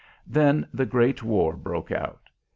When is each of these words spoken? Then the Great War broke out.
Then 0.25 0.67
the 0.73 0.87
Great 0.87 1.21
War 1.21 1.55
broke 1.55 1.91
out. 1.91 2.27